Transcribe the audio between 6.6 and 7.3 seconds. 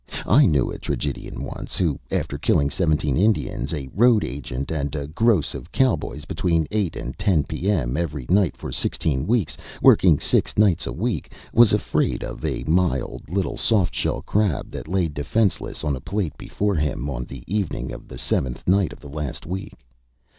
eight and